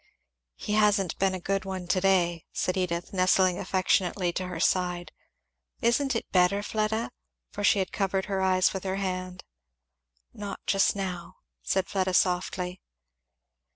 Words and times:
"He 0.55 0.73
hasn't 0.73 1.19
been 1.19 1.35
a 1.35 1.39
good 1.39 1.63
one 1.63 1.85
to 1.89 2.01
day," 2.01 2.47
said 2.51 2.75
Edith 2.75 3.13
nestling 3.13 3.59
affectionately 3.59 4.33
to 4.33 4.47
her 4.47 4.59
side. 4.59 5.11
"Isn't 5.79 6.15
it 6.15 6.31
better, 6.31 6.63
Fleda?" 6.63 7.11
for 7.51 7.63
she 7.63 7.77
had 7.77 7.91
covered 7.91 8.25
her 8.25 8.41
eyes 8.41 8.73
with 8.73 8.83
her 8.83 8.95
hand. 8.95 9.43
"Not 10.33 10.59
just 10.65 10.95
now," 10.95 11.35
said 11.61 11.85
Fleda 11.87 12.15
softly. 12.15 12.81